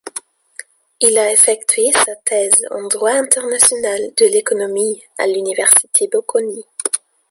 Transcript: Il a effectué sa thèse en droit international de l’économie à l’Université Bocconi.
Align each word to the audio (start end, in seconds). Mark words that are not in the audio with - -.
Il 0.99 1.15
a 1.19 1.31
effectué 1.31 1.91
sa 1.91 2.15
thèse 2.25 2.59
en 2.71 2.87
droit 2.87 3.13
international 3.13 3.99
de 4.17 4.25
l’économie 4.25 5.03
à 5.19 5.27
l’Université 5.27 6.07
Bocconi. 6.11 6.65